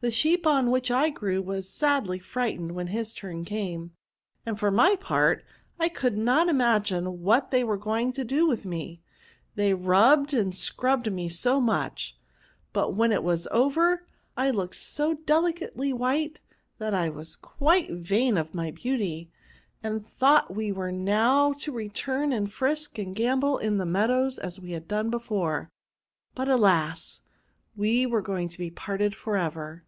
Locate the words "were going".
7.64-8.12, 28.06-28.46